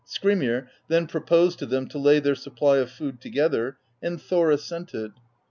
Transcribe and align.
Skrymir 0.07 0.67
then 0.87 1.05
proposed 1.05 1.59
to 1.59 1.67
them 1.67 1.87
to 1.89 1.99
lay 1.99 2.17
their 2.19 2.33
supply 2.33 2.77
of 2.77 2.89
food 2.89 3.21
together, 3.21 3.77
and 4.01 4.19
Thor 4.19 4.49
assented. 4.49 5.11